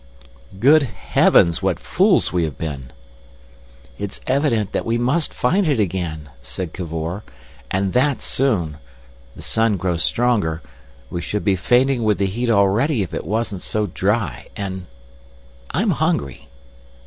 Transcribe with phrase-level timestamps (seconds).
[0.59, 1.61] "Good heavens!
[1.61, 2.89] What fools we have been!"
[3.99, 7.21] "It's evident that we must find it again," said Cavor,
[7.69, 8.77] "and that soon.
[9.35, 10.63] The sun grows stronger.
[11.11, 14.47] We should be fainting with the heat already if it wasn't so dry.
[14.55, 14.87] And...
[15.69, 16.49] I'm hungry."